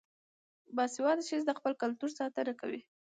باسواده 0.75 1.23
ښځې 1.29 1.45
د 1.47 1.51
خپل 1.57 1.73
کلتور 1.81 2.09
ساتنه 2.19 2.53
کوي. 2.61 2.81